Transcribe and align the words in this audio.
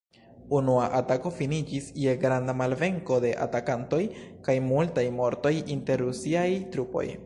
Unua 0.59 0.85
atako 0.99 1.31
finiĝis 1.41 1.89
je 2.05 2.15
granda 2.25 2.57
malvenko 2.63 3.21
de 3.29 3.35
atakantoj 3.47 4.03
kaj 4.49 4.59
multaj 4.73 5.09
mortoj 5.23 5.57
inter 5.79 6.09
Rusiaj 6.09 6.49
trupoj. 6.77 7.11